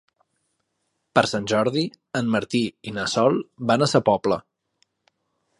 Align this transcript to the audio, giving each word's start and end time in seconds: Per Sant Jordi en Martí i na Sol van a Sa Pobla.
Per 1.19 1.23
Sant 1.31 1.45
Jordi 1.51 1.83
en 2.21 2.33
Martí 2.37 2.63
i 2.93 2.97
na 2.97 3.07
Sol 3.15 3.39
van 3.73 3.89
a 3.89 3.93
Sa 3.93 4.03
Pobla. 4.09 4.43